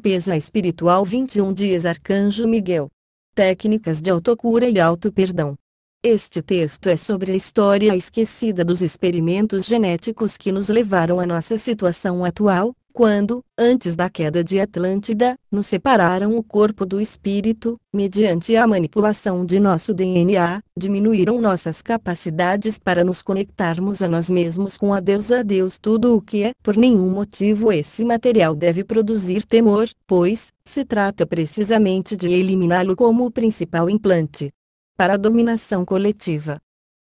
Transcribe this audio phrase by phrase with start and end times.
[0.00, 2.88] Limpeza espiritual 21 dias Arcanjo Miguel.
[3.34, 5.54] Técnicas de autocura e auto-perdão.
[6.02, 11.58] Este texto é sobre a história esquecida dos experimentos genéticos que nos levaram à nossa
[11.58, 18.56] situação atual, quando, antes da queda de Atlântida, nos separaram o corpo do espírito, mediante
[18.56, 24.92] a manipulação de nosso DNA, diminuíram nossas capacidades para nos conectarmos a nós mesmos com
[24.92, 29.44] a Deus a Deus tudo o que é, por nenhum motivo esse material deve produzir
[29.44, 34.50] temor, pois, se trata precisamente de eliminá-lo como o principal implante
[34.96, 36.60] para a dominação coletiva.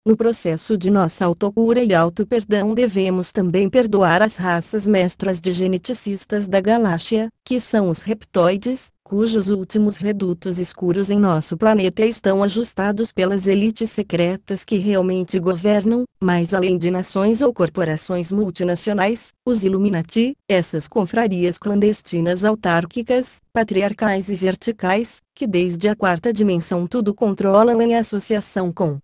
[0.10, 6.48] No processo de nossa autocura e auto-perdão devemos também perdoar as raças mestras de geneticistas
[6.48, 13.12] da galáxia, que são os reptoides, cujos últimos redutos escuros em nosso planeta estão ajustados
[13.12, 20.34] pelas elites secretas que realmente governam, mais além de nações ou corporações multinacionais, os Illuminati,
[20.50, 27.96] essas confrarias clandestinas autárquicas, patriarcais e verticais, que desde a quarta dimensão tudo controlam em
[27.96, 28.98] associação com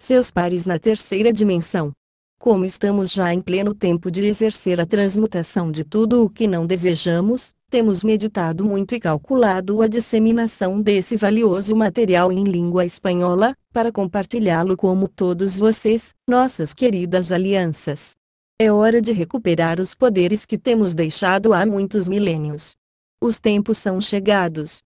[0.00, 1.92] seus pares na terceira dimensão.
[2.40, 6.66] Como estamos já em pleno tempo de exercer a transmutação de tudo o que não
[6.66, 13.92] desejamos, temos meditado muito e calculado a disseminação desse valioso material em língua espanhola, para
[13.92, 18.12] compartilhá-lo como todos vocês, nossas queridas alianças.
[18.58, 22.74] É hora de recuperar os poderes que temos deixado há muitos milênios.
[23.22, 24.80] Os tempos são chegados.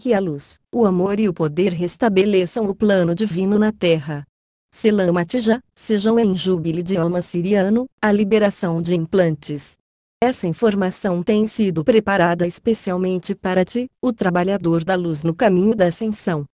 [0.00, 4.24] Que a luz, o amor e o poder restabeleçam o plano divino na Terra.
[4.72, 9.76] Selamatija, sejam em júbilo idioma siriano, a liberação de implantes.
[10.22, 15.86] Essa informação tem sido preparada especialmente para ti, o trabalhador da luz no caminho da
[15.86, 16.44] ascensão.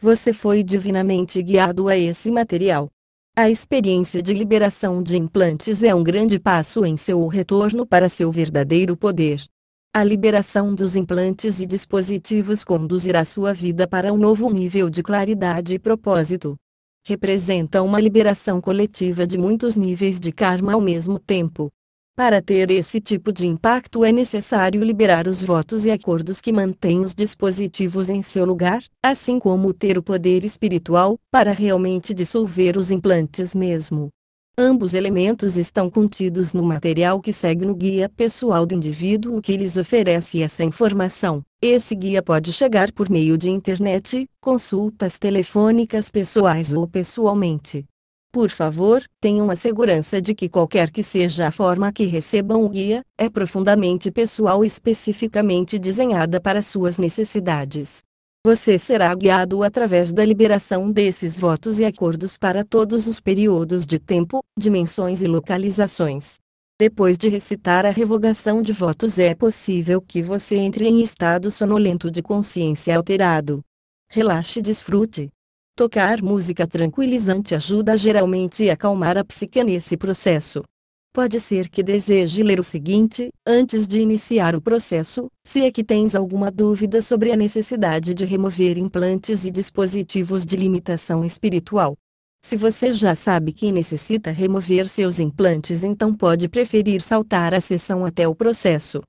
[0.00, 2.88] Você foi divinamente guiado a esse material.
[3.36, 8.32] A experiência de liberação de implantes é um grande passo em seu retorno para seu
[8.32, 9.44] verdadeiro poder.
[9.94, 15.74] A liberação dos implantes e dispositivos conduzirá sua vida para um novo nível de claridade
[15.74, 16.56] e propósito
[17.06, 21.70] representa uma liberação coletiva de muitos níveis de karma ao mesmo tempo.
[22.16, 26.98] Para ter esse tipo de impacto é necessário liberar os votos e acordos que mantêm
[26.98, 32.90] os dispositivos em seu lugar, assim como ter o poder espiritual, para realmente dissolver os
[32.90, 34.08] implantes mesmo.
[34.58, 39.76] Ambos elementos estão contidos no material que segue no guia pessoal do indivíduo que lhes
[39.76, 41.42] oferece essa informação.
[41.60, 47.84] Esse guia pode chegar por meio de internet, consultas telefônicas pessoais ou pessoalmente.
[48.32, 52.68] Por favor, tenham a segurança de que qualquer que seja a forma que recebam o
[52.70, 58.05] guia, é profundamente pessoal e especificamente desenhada para suas necessidades.
[58.46, 63.98] Você será guiado através da liberação desses votos e acordos para todos os períodos de
[63.98, 66.36] tempo, dimensões e localizações.
[66.78, 72.08] Depois de recitar a revogação de votos, é possível que você entre em estado sonolento
[72.08, 73.62] de consciência alterado.
[74.08, 75.28] Relaxe e desfrute.
[75.74, 80.62] Tocar música tranquilizante ajuda geralmente a acalmar a psique nesse processo.
[81.16, 85.82] Pode ser que deseje ler o seguinte, antes de iniciar o processo, se é que
[85.82, 91.96] tens alguma dúvida sobre a necessidade de remover implantes e dispositivos de limitação espiritual.
[92.44, 98.04] Se você já sabe que necessita remover seus implantes, então pode preferir saltar a sessão
[98.04, 99.00] até o processo.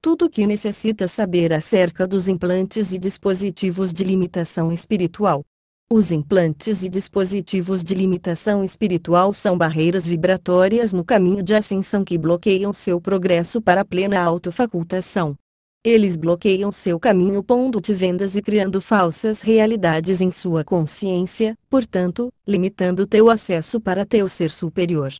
[0.00, 5.44] Tudo o que necessita saber acerca dos implantes e dispositivos de limitação espiritual,
[5.88, 12.18] os implantes e dispositivos de limitação espiritual são barreiras vibratórias no caminho de ascensão que
[12.18, 15.36] bloqueiam seu progresso para a plena autofacultação.
[15.84, 23.06] Eles bloqueiam seu caminho pondo-te vendas e criando falsas realidades em sua consciência, portanto, limitando
[23.06, 25.14] teu acesso para teu ser superior.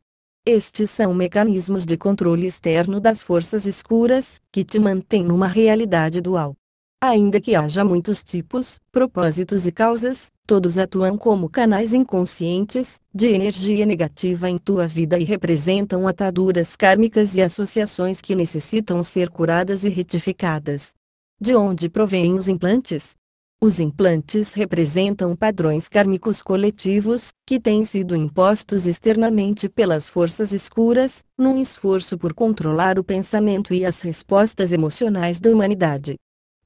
[0.44, 6.56] Estes são mecanismos de controle externo das forças escuras, que te mantêm numa realidade dual.
[7.02, 13.84] Ainda que haja muitos tipos, propósitos e causas, todos atuam como canais inconscientes, de energia
[13.84, 19.90] negativa em tua vida e representam ataduras kármicas e associações que necessitam ser curadas e
[19.90, 20.94] retificadas.
[21.38, 23.12] De onde provêm os implantes?
[23.60, 31.60] Os implantes representam padrões kármicos coletivos, que têm sido impostos externamente pelas forças escuras, num
[31.60, 36.16] esforço por controlar o pensamento e as respostas emocionais da humanidade.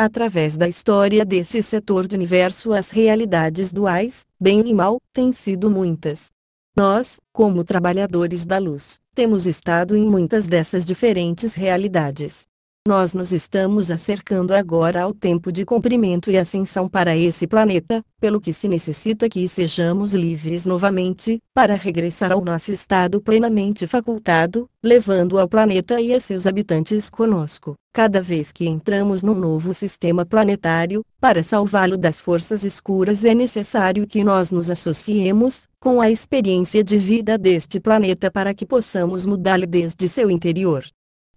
[0.02, 5.70] Através da história desse setor do universo, as realidades duais, bem e mal, têm sido
[5.70, 6.28] muitas.
[6.74, 12.44] Nós, como trabalhadores da luz, temos estado em muitas dessas diferentes realidades.
[12.88, 18.40] Nós nos estamos acercando agora ao tempo de comprimento e ascensão para esse planeta, pelo
[18.40, 25.38] que se necessita que sejamos livres novamente, para regressar ao nosso estado plenamente facultado, levando
[25.38, 27.74] ao planeta e a seus habitantes conosco.
[27.92, 34.06] Cada vez que entramos num novo sistema planetário, para salvá-lo das forças escuras é necessário
[34.06, 39.66] que nós nos associemos com a experiência de vida deste planeta para que possamos mudá-lo
[39.66, 40.82] desde seu interior.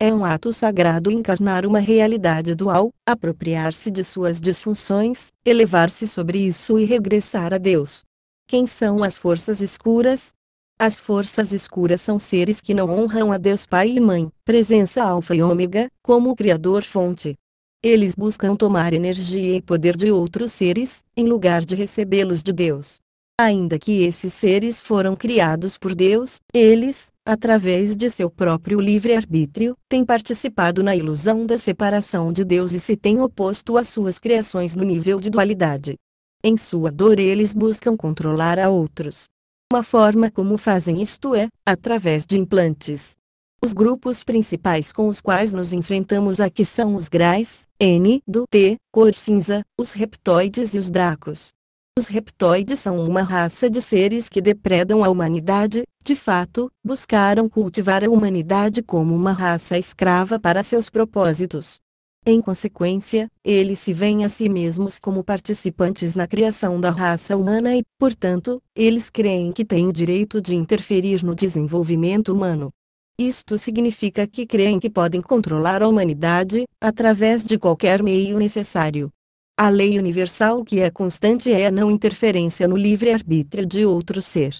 [0.05, 6.77] É um ato sagrado encarnar uma realidade dual, apropriar-se de suas disfunções, elevar-se sobre isso
[6.77, 8.03] e regressar a Deus.
[8.45, 10.33] Quem são as forças escuras?
[10.77, 15.35] As forças escuras são seres que não honram a Deus Pai e Mãe, presença alfa
[15.35, 17.35] e ômega, como o Criador-fonte.
[17.81, 22.99] Eles buscam tomar energia e poder de outros seres, em lugar de recebê-los de Deus.
[23.39, 30.05] Ainda que esses seres foram criados por Deus, eles, através de seu próprio livre-arbítrio, têm
[30.05, 34.83] participado na ilusão da separação de Deus e se têm oposto às suas criações no
[34.83, 35.95] nível de dualidade.
[36.43, 39.25] Em sua dor eles buscam controlar a outros.
[39.71, 43.15] Uma forma como fazem isto é, através de implantes.
[43.63, 48.75] Os grupos principais com os quais nos enfrentamos aqui são os Grais, N do T,
[48.91, 51.53] cor cinza, os reptoides e os dracos.
[51.95, 58.03] Os reptoides são uma raça de seres que depredam a humanidade, de fato, buscaram cultivar
[58.03, 61.79] a humanidade como uma raça escrava para seus propósitos.
[62.25, 67.75] Em consequência, eles se veem a si mesmos como participantes na criação da raça humana
[67.75, 72.71] e, portanto, eles creem que têm o direito de interferir no desenvolvimento humano.
[73.19, 79.11] Isto significa que creem que podem controlar a humanidade, através de qualquer meio necessário.
[79.55, 84.55] A lei universal que é constante é a não interferência no livre-arbítrio de outro ser.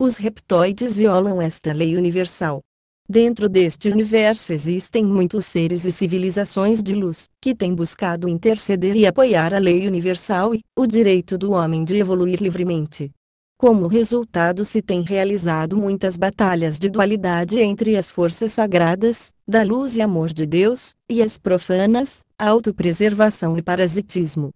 [0.00, 2.60] Os reptoides violam esta lei universal.
[3.08, 9.04] Dentro deste universo existem muitos seres e civilizações de luz, que têm buscado interceder e
[9.04, 13.10] apoiar a lei universal e o direito do homem de evoluir livremente.
[13.58, 19.96] Como resultado se têm realizado muitas batalhas de dualidade entre as forças sagradas, da luz
[19.96, 24.50] e amor de Deus, e as profanas, autopreservação e parasitismo.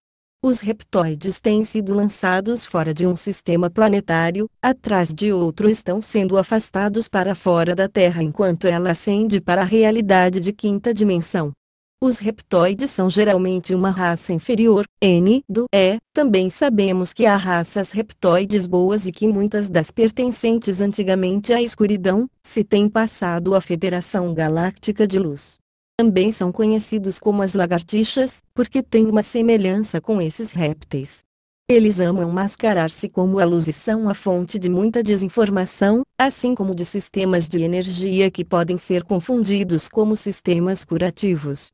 [0.45, 6.37] Os reptoides têm sido lançados fora de um sistema planetário, atrás de outro estão sendo
[6.37, 11.53] afastados para fora da Terra enquanto ela ascende para a realidade de quinta dimensão.
[12.03, 15.99] Os reptoides são geralmente uma raça inferior, N do E.
[16.15, 22.27] Também sabemos que há raças reptoides boas e que muitas das pertencentes antigamente à escuridão,
[22.43, 25.59] se têm passado à Federação Galáctica de Luz.
[25.99, 31.19] Também são conhecidos como as lagartixas, porque têm uma semelhança com esses répteis.
[31.69, 36.75] Eles amam mascarar-se como a luz e são a fonte de muita desinformação, assim como
[36.75, 41.71] de sistemas de energia que podem ser confundidos como sistemas curativos.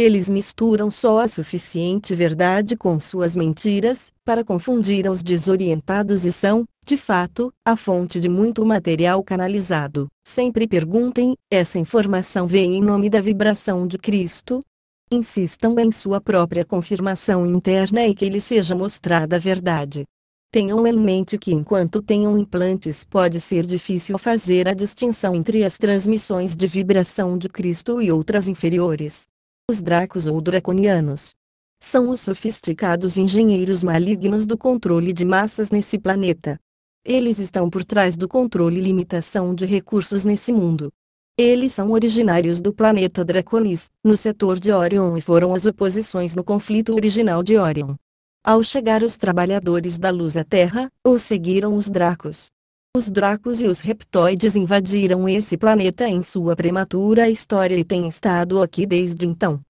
[0.00, 6.64] Eles misturam só a suficiente verdade com suas mentiras, para confundir os desorientados e são,
[6.86, 10.06] de fato, a fonte de muito material canalizado.
[10.24, 14.60] Sempre perguntem: essa informação vem em nome da vibração de Cristo?
[15.10, 20.04] Insistam em sua própria confirmação interna e que lhe seja mostrada a verdade.
[20.52, 25.76] Tenham em mente que enquanto tenham implantes pode ser difícil fazer a distinção entre as
[25.76, 29.26] transmissões de vibração de Cristo e outras inferiores.
[29.70, 31.34] Os Dracos ou Draconianos
[31.78, 36.58] são os sofisticados engenheiros malignos do controle de massas nesse planeta.
[37.04, 40.90] Eles estão por trás do controle e limitação de recursos nesse mundo.
[41.36, 46.42] Eles são originários do planeta Draconis, no setor de Orion e foram as oposições no
[46.42, 47.94] conflito original de Orion.
[48.42, 52.48] Ao chegar os trabalhadores da luz à Terra, os seguiram os Dracos.
[52.98, 58.60] Os Dracos e os Reptoides invadiram esse planeta em sua prematura história e têm estado
[58.60, 59.60] aqui desde então.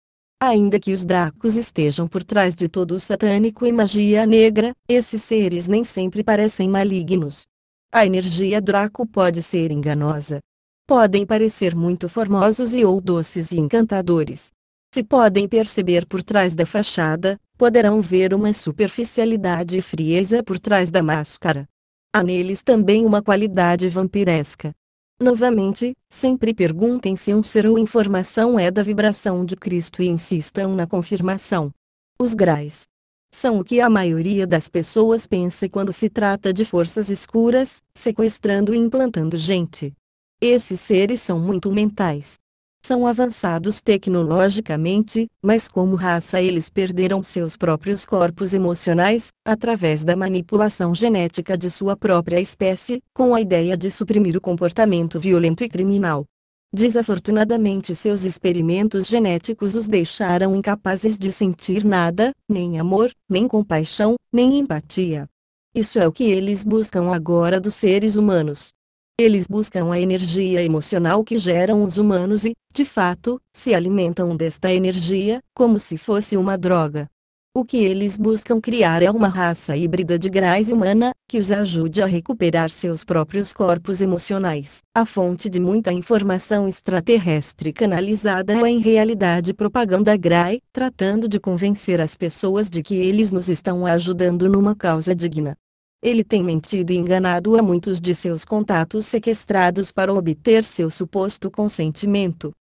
[0.40, 5.22] Ainda que os Dracos estejam por trás de todo o satânico e magia negra, esses
[5.22, 7.46] seres nem sempre parecem malignos.
[7.92, 10.40] A energia Draco pode ser enganosa.
[10.86, 14.46] Podem parecer muito formosos e ou doces e encantadores.
[14.94, 20.90] Se podem perceber por trás da fachada, poderão ver uma superficialidade e frieza por trás
[20.90, 21.68] da máscara.
[22.18, 24.74] Há neles também uma qualidade vampiresca.
[25.20, 30.74] Novamente, sempre perguntem se um ser ou informação é da vibração de Cristo e insistam
[30.74, 31.70] na confirmação.
[32.18, 32.88] Os grais
[33.32, 38.74] são o que a maioria das pessoas pensa quando se trata de forças escuras, sequestrando
[38.74, 39.92] e implantando gente.
[40.40, 42.36] Esses seres são muito mentais
[42.88, 50.94] são avançados tecnologicamente, mas como raça eles perderam seus próprios corpos emocionais, através da manipulação
[50.94, 56.24] genética de sua própria espécie, com a ideia de suprimir o comportamento violento e criminal.
[56.72, 64.58] Desafortunadamente, seus experimentos genéticos os deixaram incapazes de sentir nada, nem amor, nem compaixão, nem
[64.58, 65.28] empatia.
[65.74, 68.72] Isso é o que eles buscam agora dos seres humanos.
[69.20, 74.72] Eles buscam a energia emocional que geram os humanos e, de fato, se alimentam desta
[74.72, 77.08] energia, como se fosse uma droga.
[77.52, 82.00] O que eles buscam criar é uma raça híbrida de grais humana, que os ajude
[82.00, 84.82] a recuperar seus próprios corpos emocionais.
[84.94, 92.00] A fonte de muita informação extraterrestre canalizada é em realidade propaganda grai, tratando de convencer
[92.00, 95.56] as pessoas de que eles nos estão ajudando numa causa digna.
[96.00, 101.50] Ele tem mentido e enganado a muitos de seus contatos sequestrados para obter seu suposto
[101.50, 102.52] consentimento.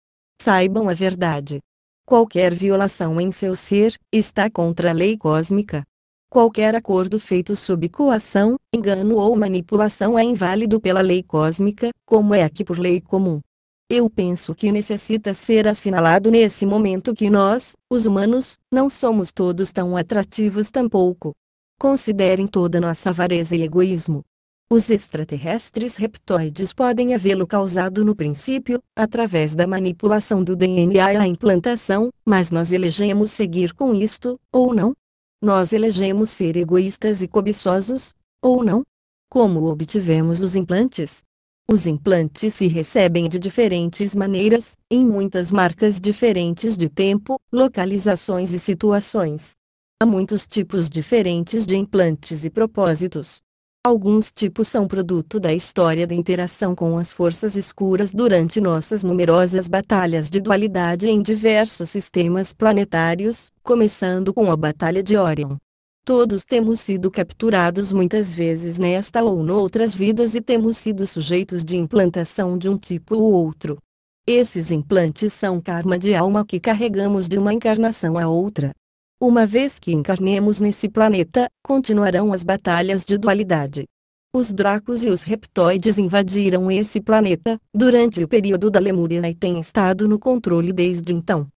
[0.40, 1.61] Saibam a verdade.
[2.07, 5.85] Qualquer violação em seu ser está contra a lei cósmica.
[6.31, 12.43] Qualquer acordo feito sob coação, engano ou manipulação é inválido pela lei cósmica, como é
[12.43, 13.40] aqui por lei comum.
[13.88, 19.71] Eu penso que necessita ser assinalado nesse momento que nós, os humanos, não somos todos
[19.71, 21.33] tão atrativos tampouco.
[21.78, 24.25] Considerem toda nossa avareza e egoísmo,
[24.68, 31.25] os extraterrestres reptoides podem havê-lo causado no princípio, através da manipulação do DNA e a
[31.25, 34.92] implantação, mas nós elegemos seguir com isto, ou não?
[35.40, 38.83] Nós elegemos ser egoístas e cobiçosos, ou não?
[39.30, 41.21] Como obtivemos os implantes?
[41.71, 48.59] Os implantes se recebem de diferentes maneiras, em muitas marcas diferentes de tempo, localizações e
[48.59, 49.52] situações.
[49.99, 53.41] Há muitos tipos diferentes de implantes e propósitos.
[53.83, 59.67] Alguns tipos são produto da história da interação com as forças escuras durante nossas numerosas
[59.67, 65.57] batalhas de dualidade em diversos sistemas planetários, começando com a Batalha de Orion.
[66.05, 71.79] Todos temos sido capturados muitas vezes nesta ou noutras vidas e temos sido sujeitos de
[71.79, 73.79] implantação de um tipo ou outro.
[74.26, 78.75] Esses implantes são karma de alma que carregamos de uma encarnação a outra.
[79.18, 83.87] Uma vez que encarnemos nesse planeta, continuarão as batalhas de dualidade.
[84.30, 89.58] Os Dracos e os Reptoides invadiram esse planeta, durante o período da Lemúria e têm
[89.58, 91.49] estado no controle desde então.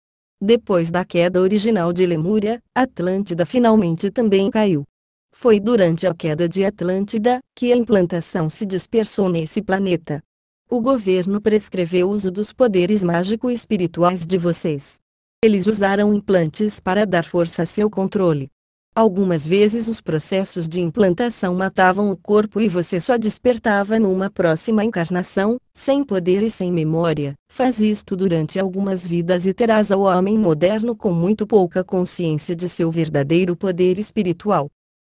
[0.42, 4.86] Depois da queda original de Lemúria, Atlântida finalmente também caiu.
[5.34, 10.24] Foi durante a queda de Atlântida, que a implantação se dispersou nesse planeta.
[10.72, 15.02] O governo prescreveu o uso dos poderes mágico-espirituais de vocês.
[15.42, 18.50] Eles usaram implantes para dar força a seu controle.
[18.94, 24.84] Algumas vezes os processos de implantação matavam o corpo e você só despertava numa próxima
[24.84, 27.36] encarnação, sem poder e sem memória.
[27.50, 32.68] Faz isto durante algumas vidas e terás ao homem moderno com muito pouca consciência de
[32.68, 34.68] seu verdadeiro poder espiritual.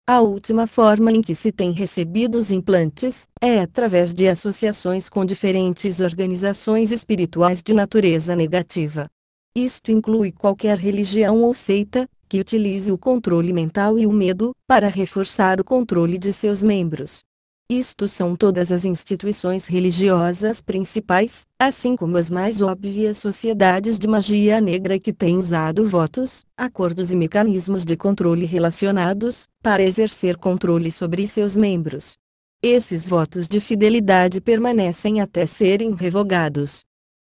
[0.09, 5.25] A última forma em que se tem recebido os implantes é através de associações com
[5.25, 9.11] diferentes organizações espirituais de natureza negativa.
[9.55, 14.87] Isto inclui qualquer religião ou seita, que utilize o controle mental e o medo, para
[14.87, 17.25] reforçar o controle de seus membros.
[17.69, 24.61] Isto são todas as instituições religiosas principais, assim como as mais óbvias sociedades de magia
[24.61, 31.27] negra que têm usado votos, acordos e mecanismos de controle relacionados, para exercer controle sobre
[31.27, 32.15] seus membros.
[32.63, 36.83] Esses votos de fidelidade permanecem até serem revogados.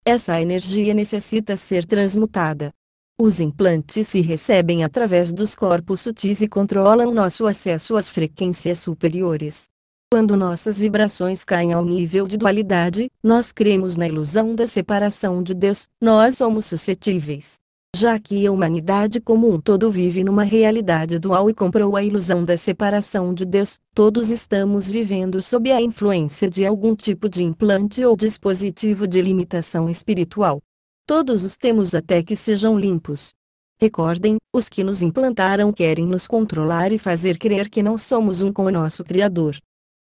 [0.08, 2.72] Essa energia necessita ser transmutada.
[3.20, 9.64] Os implantes se recebem através dos corpos sutis e controlam nosso acesso às frequências superiores.
[10.08, 15.52] Quando nossas vibrações caem ao nível de dualidade, nós cremos na ilusão da separação de
[15.52, 17.56] Deus, nós somos suscetíveis
[17.96, 22.44] já que a humanidade como um todo vive numa realidade dual e comprou a ilusão
[22.44, 28.04] da separação de Deus, todos estamos vivendo sob a influência de algum tipo de implante
[28.04, 30.60] ou dispositivo de limitação espiritual.
[31.06, 33.32] Todos os temos até que sejam limpos.
[33.80, 38.52] Recordem, os que nos implantaram querem nos controlar e fazer crer que não somos um
[38.52, 39.56] com o nosso Criador.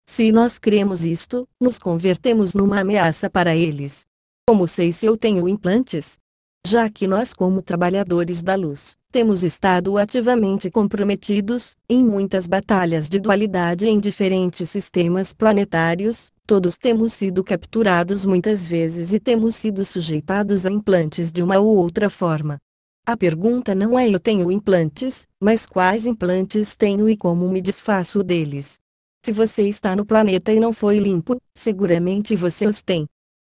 [0.05, 4.03] Se nós cremos isto, nos convertemos numa ameaça para eles.
[4.45, 6.19] Como sei se eu tenho implantes?
[6.65, 13.19] Já que nós, como trabalhadores da luz, temos estado ativamente comprometidos em muitas batalhas de
[13.19, 20.65] dualidade em diferentes sistemas planetários, todos temos sido capturados muitas vezes e temos sido sujeitados
[20.65, 22.57] a implantes de uma ou outra forma.
[23.05, 28.23] A pergunta não é eu tenho implantes, mas quais implantes tenho e como me desfaço
[28.23, 28.77] deles.
[29.23, 33.05] Se você está no planeta e não foi limpo, seguramente você os tem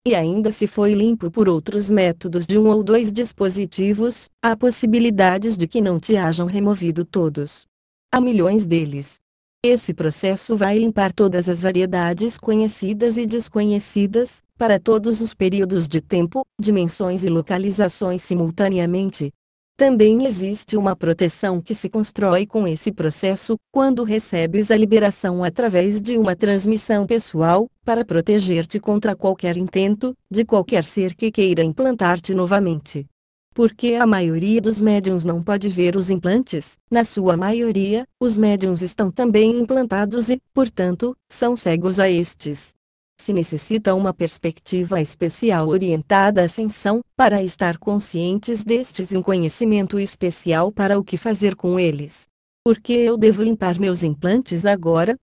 [0.08, 5.58] e ainda se foi limpo por outros métodos de um ou dois dispositivos, há possibilidades
[5.58, 7.66] de que não te hajam removido todos.
[8.14, 9.16] Há milhões deles.
[9.64, 16.00] Esse processo vai limpar todas as variedades conhecidas e desconhecidas, para todos os períodos de
[16.00, 19.32] tempo, dimensões e localizações simultaneamente.
[19.78, 26.00] Também existe uma proteção que se constrói com esse processo, quando recebes a liberação através
[26.00, 32.34] de uma transmissão pessoal, para proteger-te contra qualquer intento, de qualquer ser que queira implantar-te
[32.34, 33.06] novamente.
[33.54, 38.82] Porque a maioria dos médiums não pode ver os implantes, na sua maioria, os médiums
[38.82, 42.74] estão também implantados e, portanto, são cegos a estes
[43.18, 50.00] se necessita uma perspectiva especial orientada à ascensão, para estar conscientes destes e um conhecimento
[50.00, 52.28] especial para o que fazer com eles.
[52.64, 55.16] Por que eu devo limpar meus implantes agora?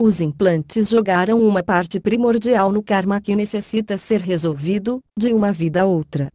[0.00, 5.82] Os implantes jogaram uma parte primordial no karma que necessita ser resolvido, de uma vida
[5.82, 6.28] a outra.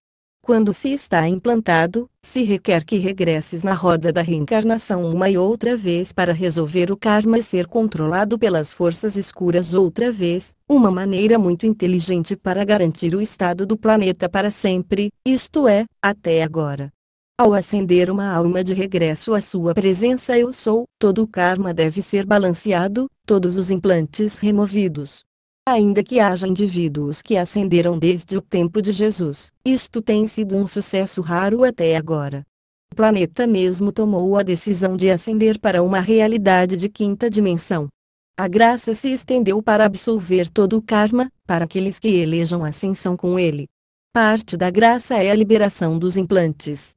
[0.45, 5.75] Quando se está implantado, se requer que regresses na roda da reencarnação uma e outra
[5.75, 11.39] vez para resolver o karma e ser controlado pelas forças escuras outra vez, uma maneira
[11.39, 16.91] muito inteligente para garantir o estado do planeta para sempre, isto é, até agora.
[17.39, 22.03] Ao acender uma alma de regresso à sua presença eu sou, todo o karma deve
[22.03, 25.25] ser balanceado, todos os implantes removidos,
[25.67, 30.67] Ainda que haja indivíduos que ascenderam desde o tempo de Jesus, isto tem sido um
[30.67, 32.45] sucesso raro até agora.
[32.93, 37.89] O planeta mesmo tomou a decisão de ascender para uma realidade de quinta dimensão.
[38.37, 43.39] A graça se estendeu para absolver todo o karma, para aqueles que elejam ascensão com
[43.39, 43.65] ele.
[44.13, 46.93] Parte da graça é a liberação dos implantes.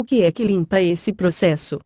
[0.00, 1.80] O que é que limpa esse processo?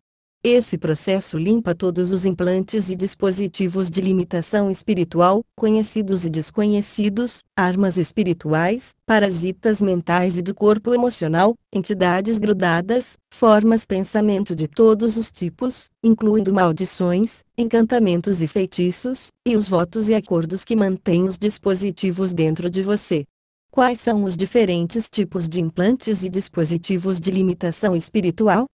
[0.49, 7.97] Esse processo limpa todos os implantes e dispositivos de limitação espiritual, conhecidos e desconhecidos, armas
[7.97, 15.91] espirituais, parasitas mentais e do corpo emocional, entidades grudadas, formas pensamento de todos os tipos,
[16.01, 22.71] incluindo maldições, encantamentos e feitiços, e os votos e acordos que mantêm os dispositivos dentro
[22.71, 23.25] de você.
[23.69, 28.67] Quais são os diferentes tipos de implantes e dispositivos de limitação espiritual?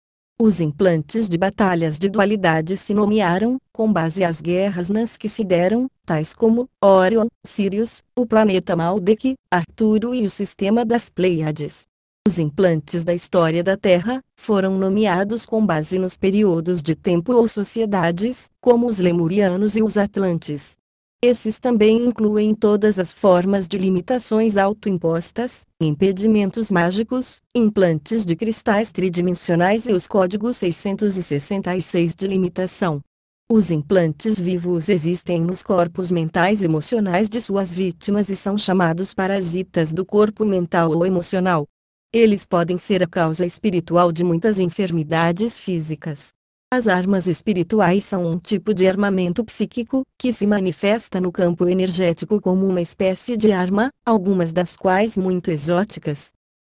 [0.43, 5.43] Os implantes de batalhas de dualidade se nomearam, com base às guerras nas que se
[5.43, 11.83] deram, tais como Orion, Sirius, o planeta Maldek, Arturo e o sistema das Pleiades.
[12.27, 17.47] Os implantes da história da Terra foram nomeados com base nos períodos de tempo ou
[17.47, 20.75] sociedades, como os Lemurianos e os Atlantes.
[21.23, 29.85] Esses também incluem todas as formas de limitações autoimpostas, impedimentos mágicos, implantes de cristais tridimensionais
[29.85, 33.01] e os códigos 666 de limitação.
[33.47, 39.13] Os implantes vivos existem nos corpos mentais e emocionais de suas vítimas e são chamados
[39.13, 41.67] parasitas do corpo mental ou emocional.
[42.11, 46.29] Eles podem ser a causa espiritual de muitas enfermidades físicas.
[46.73, 52.39] As armas espirituais são um tipo de armamento psíquico, que se manifesta no campo energético
[52.39, 56.29] como uma espécie de arma, algumas das quais muito exóticas.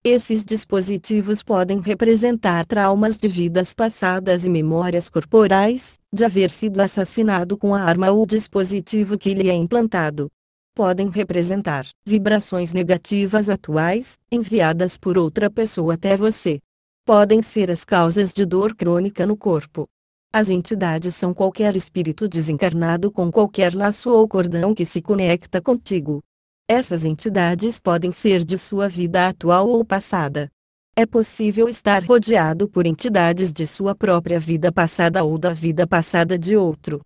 [0.05, 7.57] Esses dispositivos podem representar traumas de vidas passadas e memórias corporais, de haver sido assassinado
[7.57, 10.27] com a arma ou dispositivo que lhe é implantado.
[10.75, 16.59] Podem representar vibrações negativas atuais, enviadas por outra pessoa até você
[17.07, 19.87] podem ser as causas de dor crônica no corpo.
[20.33, 26.21] As entidades são qualquer espírito desencarnado com qualquer laço ou cordão que se conecta contigo.
[26.67, 30.49] Essas entidades podem ser de sua vida atual ou passada.
[30.97, 36.37] É possível estar rodeado por entidades de sua própria vida passada ou da vida passada
[36.37, 36.99] de outro.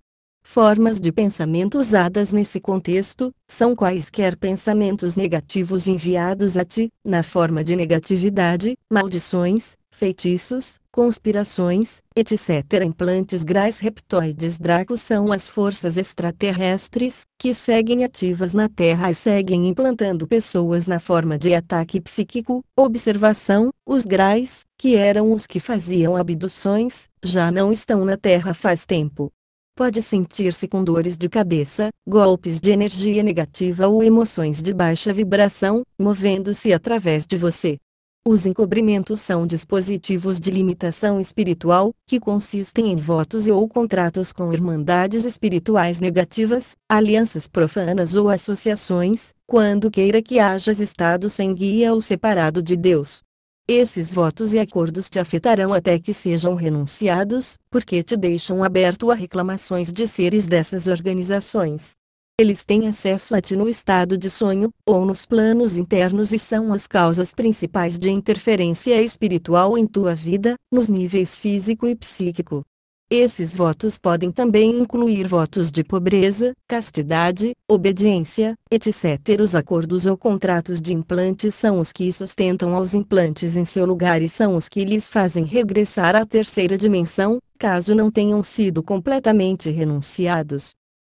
[0.43, 7.63] Formas de pensamento usadas nesse contexto são quaisquer pensamentos negativos enviados a ti, na forma
[7.63, 12.83] de negatividade, maldições, feitiços, conspirações, etc.
[12.83, 19.67] Implantes grais reptoides Dracos são as forças extraterrestres, que seguem ativas na Terra e seguem
[19.67, 22.63] implantando pessoas na forma de ataque psíquico.
[22.75, 28.87] Observação: os grais, que eram os que faziam abduções, já não estão na Terra faz
[28.87, 29.31] tempo.
[29.77, 35.83] Pode sentir-se com dores de cabeça, golpes de energia negativa ou emoções de baixa vibração,
[35.99, 37.77] movendo-se através de você.
[38.23, 44.53] Os encobrimentos são dispositivos de limitação espiritual, que consistem em votos e ou contratos com
[44.53, 51.99] irmandades espirituais negativas, alianças profanas ou associações, quando queira que hajas estado sem guia ou
[51.99, 53.23] separado de Deus.
[53.67, 59.15] Esses votos e acordos te afetarão até que sejam renunciados, porque te deixam aberto a
[59.15, 61.93] reclamações de seres dessas organizações.
[62.41, 66.73] Eles têm acesso a ti no estado de sonho, ou nos planos internos e são
[66.73, 72.63] as causas principais de interferência espiritual em tua vida, nos níveis físico e psíquico.
[73.11, 79.39] Esses votos podem também incluir votos de pobreza, castidade, obediência, etc.
[79.39, 84.19] Os acordos ou contratos de implantes são os que sustentam aos implantes em seu lugar
[84.23, 89.69] e são os que lhes fazem regressar à terceira dimensão, caso não tenham sido completamente
[89.69, 90.73] renunciados.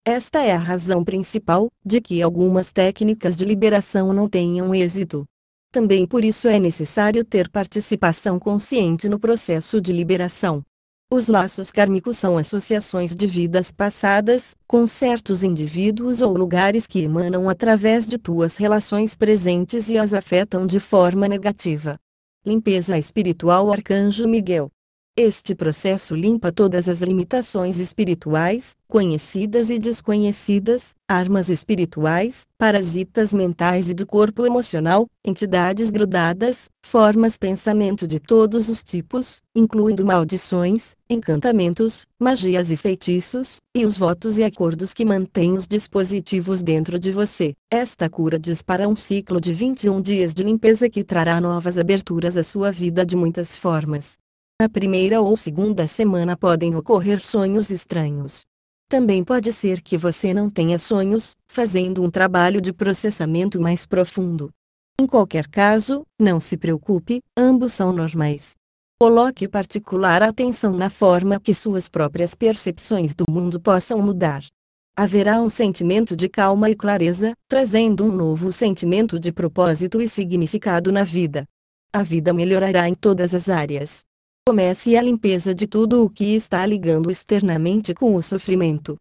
[0.09, 5.25] Esta é a razão principal de que algumas técnicas de liberação não tenham êxito.
[5.69, 10.63] Também por isso é necessário ter participação consciente no processo de liberação.
[11.11, 17.49] Os laços kármicos são associações de vidas passadas, com certos indivíduos ou lugares que emanam
[17.49, 21.97] através de tuas relações presentes e as afetam de forma negativa.
[22.45, 24.71] Limpeza espiritual Arcanjo Miguel
[25.19, 33.95] este processo limpa todas as limitações espirituais, conhecidas e desconhecidas, armas espirituais, parasitas mentais e
[33.95, 42.69] do corpo emocional, entidades grudadas, formas pensamento de todos os tipos, incluindo maldições, encantamentos, magias
[42.69, 47.55] e feitiços, e os votos e acordos que mantêm os dispositivos dentro de você.
[47.71, 52.43] Esta cura dispara um ciclo de 21 dias de limpeza que trará novas aberturas à
[52.43, 54.15] sua vida de muitas formas.
[54.59, 58.43] Na primeira ou segunda semana podem ocorrer sonhos estranhos.
[58.89, 64.49] Também pode ser que você não tenha sonhos, fazendo um trabalho de processamento mais profundo.
[64.99, 68.55] Em qualquer caso, não se preocupe, ambos são normais.
[68.99, 74.43] Coloque particular atenção na forma que suas próprias percepções do mundo possam mudar.
[74.97, 80.91] Haverá um sentimento de calma e clareza, trazendo um novo sentimento de propósito e significado
[80.91, 81.45] na vida.
[81.93, 84.06] A vida melhorará em todas as áreas.
[84.47, 88.95] Comece a limpeza de tudo o que está ligando externamente com o sofrimento.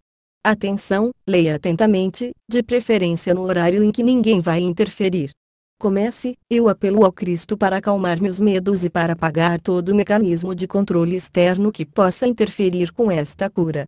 [0.45, 5.31] Atenção, leia atentamente, de preferência no horário em que ninguém vai interferir.
[5.79, 10.67] Comece, eu apelo ao Cristo para acalmar meus medos e para apagar todo mecanismo de
[10.67, 13.85] controle externo que possa interferir com esta cura.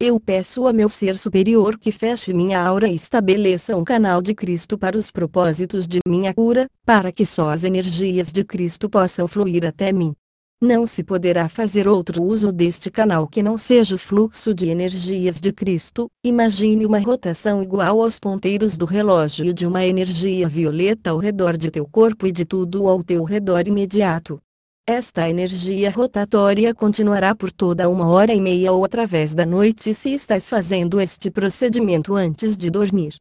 [0.00, 4.34] Eu peço a meu ser superior que feche minha aura e estabeleça um canal de
[4.34, 9.28] Cristo para os propósitos de minha cura, para que só as energias de Cristo possam
[9.28, 10.14] fluir até mim.
[10.62, 15.40] Não se poderá fazer outro uso deste canal que não seja o fluxo de energias
[15.40, 16.08] de Cristo.
[16.24, 21.68] Imagine uma rotação igual aos ponteiros do relógio de uma energia violeta ao redor de
[21.68, 24.40] teu corpo e de tudo ao teu redor imediato.
[24.86, 30.12] Esta energia rotatória continuará por toda uma hora e meia ou através da noite se
[30.12, 33.14] estás fazendo este procedimento antes de dormir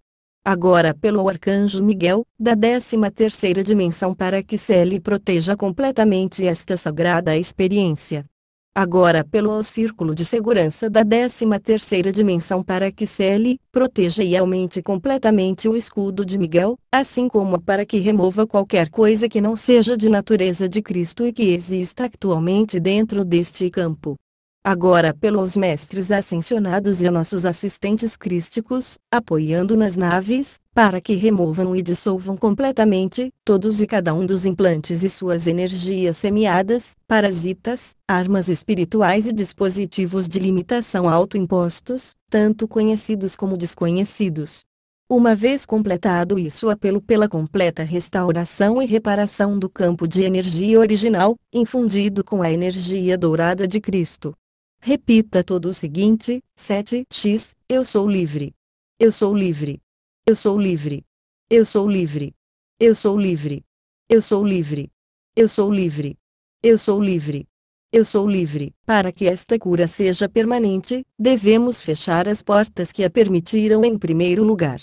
[0.44, 8.26] agora pelo Arcanjo Miguel, da 13ª dimensão para que Cele proteja completamente esta sagrada experiência.
[8.74, 15.70] Agora pelo Círculo de Segurança da 13ª dimensão para que Cele proteja e aumente completamente
[15.70, 20.10] o escudo de Miguel, assim como para que remova qualquer coisa que não seja de
[20.10, 24.18] natureza de Cristo e que exista atualmente dentro deste campo
[24.64, 31.82] agora pelos mestres ascensionados e nossos assistentes crísticos, apoiando nas naves, para que removam e
[31.82, 39.26] dissolvam completamente todos e cada um dos implantes e suas energias semeadas, parasitas, armas espirituais
[39.26, 44.62] e dispositivos de limitação autoimpostos, tanto conhecidos como desconhecidos.
[45.10, 51.36] Uma vez completado isso apelo pela completa restauração e reparação do campo de energia original,
[51.52, 54.34] infundido com a energia dourada de Cristo.
[54.84, 58.52] Repita todo o seguinte: 7x, eu sou livre.
[59.00, 59.80] Eu sou livre.
[60.26, 61.06] Eu sou livre.
[61.50, 62.34] Eu sou livre.
[62.80, 63.64] Eu sou livre.
[64.10, 64.90] Eu sou livre.
[65.36, 66.18] Eu sou livre.
[66.64, 67.48] Eu sou livre.
[67.92, 68.74] Eu sou livre.
[68.84, 74.44] Para que esta cura seja permanente, devemos fechar as portas que a permitiram em primeiro
[74.44, 74.82] lugar.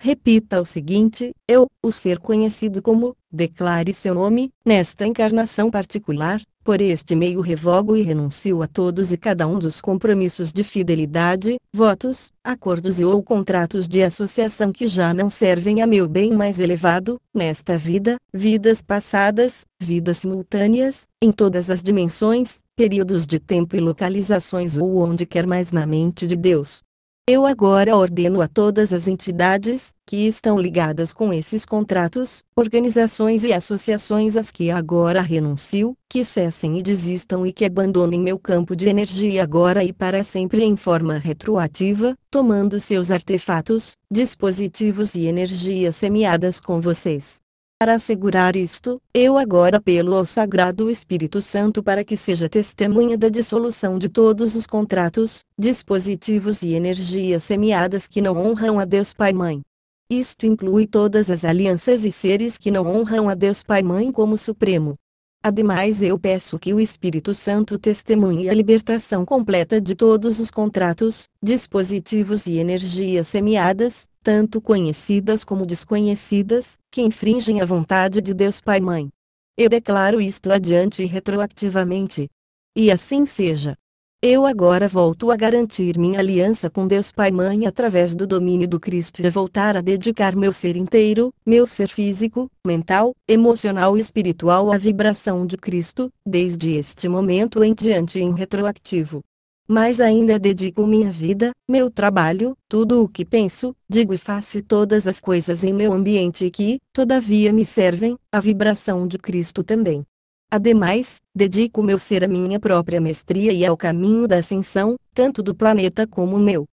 [0.00, 6.80] Repita o seguinte: Eu, o ser conhecido como, declare seu nome, nesta encarnação particular, por
[6.80, 12.30] este meio revogo e renuncio a todos e cada um dos compromissos de fidelidade, votos,
[12.44, 17.18] acordos e ou contratos de associação que já não servem a meu bem mais elevado,
[17.34, 24.76] nesta vida, vidas passadas, vidas simultâneas, em todas as dimensões, períodos de tempo e localizações
[24.76, 26.86] ou onde quer mais na mente de Deus.
[27.30, 33.52] Eu agora ordeno a todas as entidades, que estão ligadas com esses contratos, organizações e
[33.52, 38.88] associações às que agora renuncio, que cessem e desistam e que abandonem meu campo de
[38.88, 46.58] energia agora e para sempre em forma retroativa, tomando seus artefatos, dispositivos e energias semeadas
[46.58, 47.46] com vocês.
[47.80, 53.28] Para assegurar isto, eu agora apelo ao Sagrado Espírito Santo para que seja testemunha da
[53.28, 59.32] dissolução de todos os contratos, dispositivos e energias semeadas que não honram a Deus Pai
[59.32, 59.62] Mãe.
[60.10, 64.36] Isto inclui todas as alianças e seres que não honram a Deus Pai Mãe como
[64.36, 64.96] Supremo.
[65.40, 71.28] Ademais, eu peço que o Espírito Santo testemunhe a libertação completa de todos os contratos,
[71.40, 78.80] dispositivos e energias semeadas, tanto conhecidas como desconhecidas, que infringem a vontade de Deus Pai
[78.80, 79.08] Mãe.
[79.56, 82.28] Eu declaro isto adiante e retroativamente.
[82.76, 83.76] E assim seja.
[84.20, 88.80] Eu agora volto a garantir minha aliança com Deus Pai Mãe através do domínio do
[88.80, 94.72] Cristo e voltar a dedicar meu ser inteiro, meu ser físico, mental, emocional e espiritual
[94.72, 99.22] à vibração de Cristo, desde este momento em diante em retroativo.
[99.70, 105.06] Mas ainda dedico minha vida, meu trabalho, tudo o que penso, digo e faço todas
[105.06, 110.02] as coisas em meu ambiente que, todavia me servem, à vibração de Cristo também.
[110.50, 115.54] Ademais, dedico meu ser à minha própria mestria e ao caminho da ascensão, tanto do
[115.54, 116.64] planeta como meu.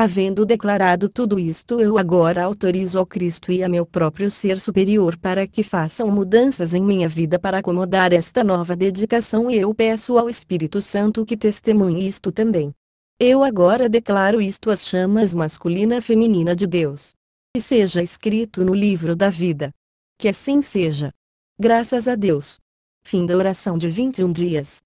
[0.00, 5.18] Havendo declarado tudo isto, eu agora autorizo ao Cristo e a meu próprio ser superior
[5.18, 10.16] para que façam mudanças em minha vida para acomodar esta nova dedicação e eu peço
[10.16, 12.72] ao Espírito Santo que testemunhe isto também.
[13.18, 17.12] Eu agora declaro isto às chamas masculina e feminina de Deus.
[17.56, 19.72] E seja escrito no livro da vida.
[20.16, 21.12] Que assim seja.
[21.58, 22.60] Graças a Deus.
[23.04, 24.76] Fim da oração de 21 dias.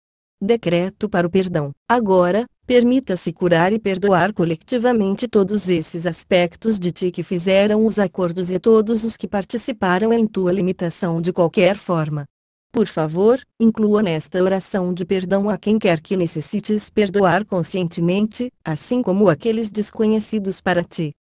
[0.41, 1.71] Decreto para o perdão.
[1.87, 8.51] Agora, permita-se curar e perdoar coletivamente todos esses aspectos de ti que fizeram os acordos
[8.51, 12.25] e todos os que participaram em tua limitação de qualquer forma.
[12.73, 19.03] Por favor, inclua nesta oração de perdão a quem quer que necessites perdoar conscientemente, assim
[19.03, 21.13] como aqueles desconhecidos para ti.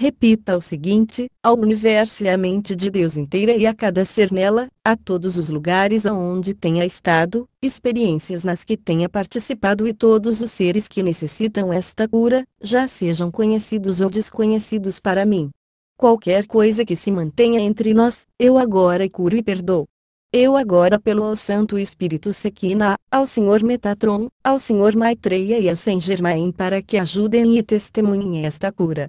[0.00, 4.30] Repita o seguinte, ao universo e à mente de Deus inteira e a cada ser
[4.30, 10.40] nela, a todos os lugares aonde tenha estado, experiências nas que tenha participado e todos
[10.40, 15.50] os seres que necessitam esta cura, já sejam conhecidos ou desconhecidos para mim.
[15.96, 19.84] Qualquer coisa que se mantenha entre nós, eu agora curo e perdoo.
[20.32, 25.74] Eu agora apelo ao Santo Espírito Sekina, ao Senhor Metatron, ao Senhor Maitreya e a
[25.74, 29.08] Saint Germain para que ajudem e testemunhem esta cura.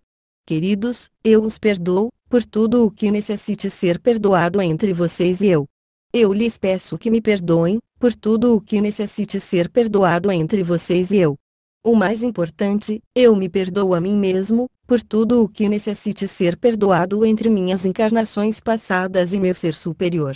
[0.50, 5.68] Queridos, eu os perdoo, por tudo o que necessite ser perdoado entre vocês e eu.
[6.12, 11.12] Eu lhes peço que me perdoem, por tudo o que necessite ser perdoado entre vocês
[11.12, 11.36] e eu.
[11.86, 16.58] O mais importante, eu me perdoo a mim mesmo, por tudo o que necessite ser
[16.58, 20.36] perdoado entre minhas encarnações passadas e meu ser superior.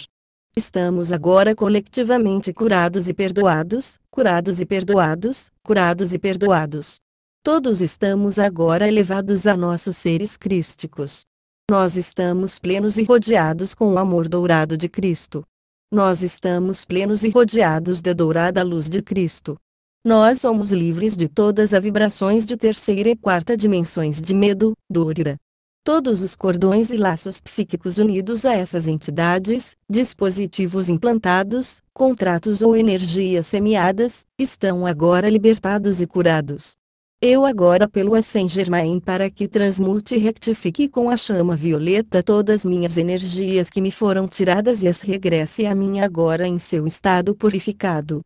[0.56, 7.02] Estamos agora coletivamente curados e perdoados, curados e perdoados, curados e perdoados.
[7.45, 11.25] Todos estamos agora elevados a nossos seres crísticos.
[11.69, 15.43] Nós estamos plenos e rodeados com o amor dourado de Cristo.
[15.91, 19.58] Nós estamos plenos e rodeados da dourada luz de Cristo.
[20.06, 25.19] Nós somos livres de todas as vibrações de terceira e quarta dimensões de medo, dor
[25.19, 25.36] ira.
[25.84, 33.47] Todos os cordões e laços psíquicos unidos a essas entidades, dispositivos implantados, contratos ou energias
[33.47, 36.82] semeadas, estão agora libertados e curados.
[37.25, 42.21] Eu agora apelo a Saint Germain para que transmute e rectifique com a chama violeta
[42.21, 46.86] todas minhas energias que me foram tiradas e as regresse a mim agora em seu
[46.86, 48.19] estado purificado.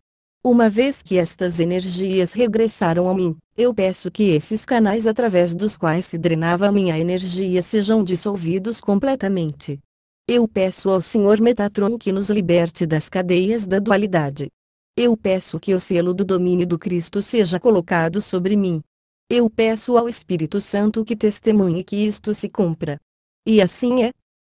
[0.44, 5.78] Uma vez que estas energias regressaram a mim, eu peço que esses canais através dos
[5.78, 9.78] quais se drenava a minha energia sejam dissolvidos completamente.
[10.28, 14.48] Eu peço ao Senhor Metatron que nos liberte das cadeias da dualidade.
[15.00, 18.82] Eu peço que o selo do domínio do Cristo seja colocado sobre mim.
[19.30, 23.00] Eu peço ao Espírito Santo que testemunhe que isto se cumpra.
[23.46, 24.12] E assim é.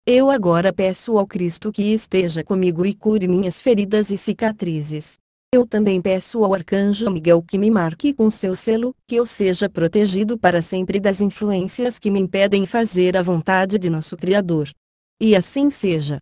[0.06, 5.18] Eu agora peço ao Cristo que esteja comigo e cure minhas feridas e cicatrizes.
[5.52, 9.68] Eu também peço ao Arcanjo Miguel que me marque com seu selo, que eu seja
[9.68, 14.70] protegido para sempre das influências que me impedem fazer a vontade de nosso Criador.
[15.20, 16.20] E assim seja.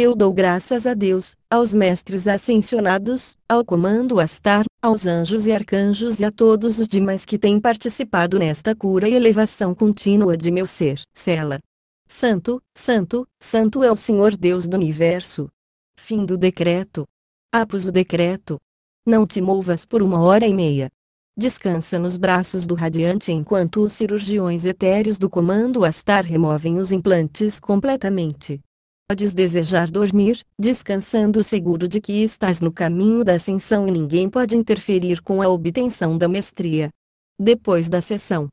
[0.00, 6.20] Eu dou graças a Deus, aos mestres ascensionados, ao comando Astar, aos anjos e arcanjos
[6.20, 10.68] e a todos os demais que têm participado nesta cura e elevação contínua de meu
[10.68, 11.02] ser.
[11.12, 11.58] Sela.
[12.06, 15.48] Santo, Santo, Santo é o Senhor Deus do Universo.
[15.98, 17.04] Fim do decreto.
[17.52, 18.56] Após o decreto.
[19.04, 20.88] Não te movas por uma hora e meia.
[21.36, 27.58] Descansa nos braços do radiante enquanto os cirurgiões etéreos do comando Astar removem os implantes
[27.58, 28.60] completamente.
[29.10, 34.54] Podes desejar dormir, descansando seguro de que estás no caminho da ascensão e ninguém pode
[34.54, 36.90] interferir com a obtenção da mestria.
[37.40, 38.48] Depois da sessão,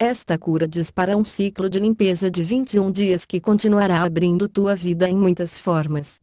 [0.00, 5.08] esta cura dispara um ciclo de limpeza de 21 dias que continuará abrindo tua vida
[5.08, 6.16] em muitas formas.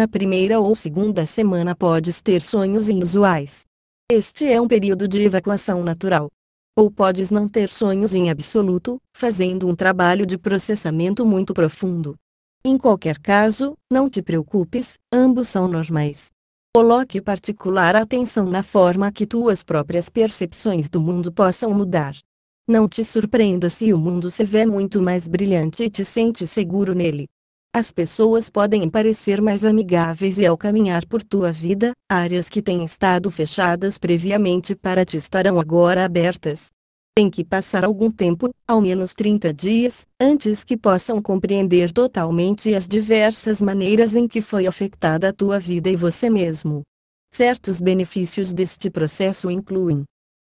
[0.00, 3.64] Na primeira ou segunda semana podes ter sonhos inusuais.
[4.10, 6.30] Este é um período de evacuação natural.
[6.74, 12.16] Ou podes não ter sonhos em absoluto, fazendo um trabalho de processamento muito profundo.
[12.66, 16.30] Em qualquer caso, não te preocupes, ambos são normais.
[16.74, 22.16] Coloque particular atenção na forma que tuas próprias percepções do mundo possam mudar.
[22.66, 26.94] Não te surpreenda se o mundo se vê muito mais brilhante e te sente seguro
[26.94, 27.26] nele.
[27.76, 32.82] As pessoas podem parecer mais amigáveis e ao caminhar por tua vida, áreas que têm
[32.82, 36.68] estado fechadas previamente para ti estarão agora abertas.
[37.16, 42.88] Tem que passar algum tempo, ao menos 30 dias, antes que possam compreender totalmente as
[42.88, 46.82] diversas maneiras em que foi afetada a tua vida e você mesmo.
[47.32, 50.02] Certos benefícios deste processo incluem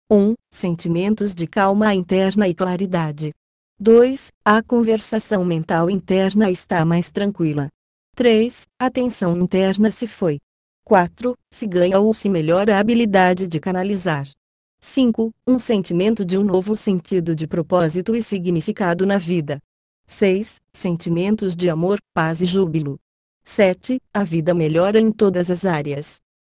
[0.09, 0.35] 1.
[0.49, 3.33] Sentimentos de calma interna e claridade.
[3.81, 4.29] 2.
[4.45, 7.67] A conversação mental interna está mais tranquila.
[8.15, 8.63] 3.
[8.79, 10.39] A tensão interna se foi.
[10.85, 11.35] 4.
[11.53, 14.29] Se ganha ou se melhora a habilidade de canalizar.
[14.81, 15.31] 5.
[15.47, 19.61] Um sentimento de um novo sentido de propósito e significado na vida.
[20.07, 20.59] 6.
[20.73, 22.99] Sentimentos de amor, paz e júbilo.
[23.45, 24.01] 7.
[24.12, 26.16] A vida melhora em todas as áreas.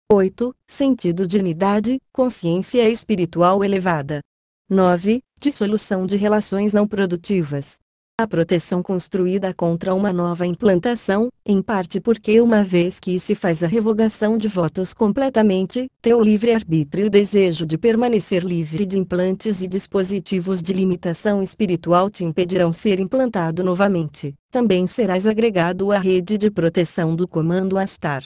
[0.10, 0.56] 8.
[0.66, 4.22] Sentido de unidade, consciência espiritual elevada.
[4.70, 5.22] 9.
[5.40, 7.83] Dissolução de relações não produtivas
[8.20, 13.64] a proteção construída contra uma nova implantação, em parte porque uma vez que se faz
[13.64, 19.64] a revogação de votos completamente, teu livre-arbítrio e o desejo de permanecer livre de implantes
[19.64, 24.36] e dispositivos de limitação espiritual te impedirão ser implantado novamente.
[24.52, 28.24] Também serás agregado à rede de proteção do comando Astar.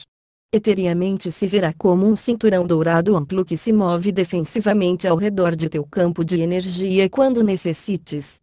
[0.52, 5.70] Eteriamente se verá como um cinturão dourado amplo que se move defensivamente ao redor de
[5.70, 8.38] teu campo de energia quando necessites.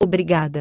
[0.01, 0.57] Obrigada.